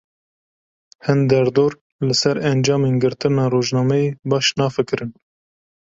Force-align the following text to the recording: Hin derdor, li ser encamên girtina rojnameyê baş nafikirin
Hin 1.07 1.21
derdor, 1.33 1.77
li 2.07 2.17
ser 2.21 2.35
encamên 2.55 2.99
girtina 3.05 3.45
rojnameyê 3.55 4.09
baş 4.31 4.45
nafikirin 4.59 5.11